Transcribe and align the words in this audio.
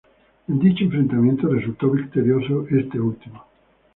En 0.47 0.57
dicho 0.57 0.85
enfrentamiento 0.85 1.47
resultó 1.47 1.91
victorioso 1.91 2.65
este 2.71 2.99
último. 2.99 3.45